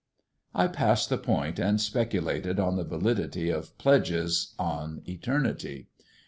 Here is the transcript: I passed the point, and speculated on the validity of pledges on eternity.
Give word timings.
I 0.55 0.65
passed 0.65 1.09
the 1.09 1.19
point, 1.19 1.59
and 1.59 1.79
speculated 1.79 2.59
on 2.59 2.75
the 2.75 2.83
validity 2.83 3.51
of 3.51 3.77
pledges 3.77 4.55
on 4.57 5.03
eternity. 5.07 5.89